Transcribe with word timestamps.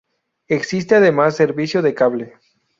Existe 0.47 0.95
además 0.95 1.35
servicio 1.35 1.83
de 1.83 1.93
cable. 1.93 2.33